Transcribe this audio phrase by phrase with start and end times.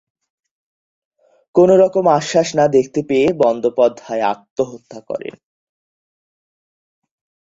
[1.55, 5.35] কোনও রকম আশ্বাস না দেখতে পেয়ে বন্দ্যোপাধ্যায় আত্মহত্যা করেন।